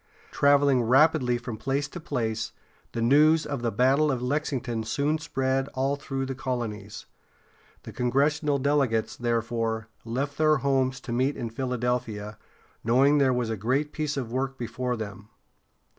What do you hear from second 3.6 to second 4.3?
the battle of